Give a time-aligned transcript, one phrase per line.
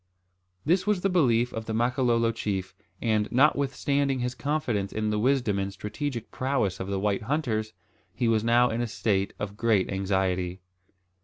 [0.65, 5.59] This was the belief of the Makololo chief; and, notwithstanding his confidence in the wisdom
[5.59, 7.73] and strategic prowess of the white hunters,
[8.11, 10.59] he was now in a state of great anxiety.